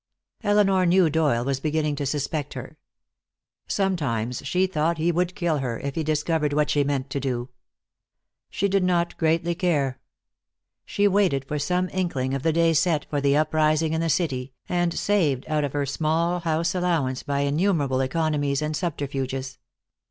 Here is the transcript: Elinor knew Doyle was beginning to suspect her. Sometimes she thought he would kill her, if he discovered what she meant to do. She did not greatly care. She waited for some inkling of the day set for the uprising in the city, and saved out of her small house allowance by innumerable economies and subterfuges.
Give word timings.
Elinor 0.43 0.87
knew 0.87 1.11
Doyle 1.11 1.45
was 1.45 1.59
beginning 1.59 1.95
to 1.97 2.07
suspect 2.07 2.55
her. 2.55 2.75
Sometimes 3.67 4.41
she 4.43 4.65
thought 4.65 4.97
he 4.97 5.11
would 5.11 5.35
kill 5.35 5.59
her, 5.59 5.79
if 5.79 5.93
he 5.93 6.01
discovered 6.01 6.53
what 6.53 6.71
she 6.71 6.83
meant 6.83 7.11
to 7.11 7.19
do. 7.19 7.49
She 8.49 8.67
did 8.67 8.83
not 8.83 9.15
greatly 9.17 9.53
care. 9.53 9.99
She 10.87 11.07
waited 11.07 11.45
for 11.45 11.59
some 11.59 11.87
inkling 11.91 12.33
of 12.33 12.41
the 12.41 12.51
day 12.51 12.73
set 12.73 13.05
for 13.11 13.21
the 13.21 13.37
uprising 13.37 13.93
in 13.93 14.01
the 14.01 14.09
city, 14.09 14.53
and 14.67 14.91
saved 14.91 15.45
out 15.47 15.63
of 15.63 15.73
her 15.73 15.85
small 15.85 16.39
house 16.39 16.73
allowance 16.73 17.21
by 17.21 17.41
innumerable 17.41 18.01
economies 18.01 18.63
and 18.63 18.75
subterfuges. 18.75 19.59